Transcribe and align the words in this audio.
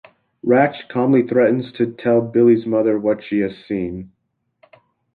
Ratched 0.43 0.89
calmly 0.89 1.27
threatens 1.27 1.71
to 1.73 1.93
tell 1.93 2.21
Billy's 2.21 2.65
mother 2.65 2.97
what 2.97 3.23
she 3.23 3.37
has 3.41 3.55
seen. 3.67 4.11